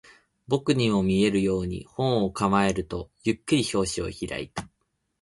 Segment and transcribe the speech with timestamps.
[0.47, 4.67] 僕にも見えるように、本を構えると、ゆっくり表紙を開いた